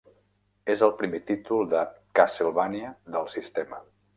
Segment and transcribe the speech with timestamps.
[0.75, 1.83] És el primer títol de
[2.21, 3.85] "Castlevania" del sistema.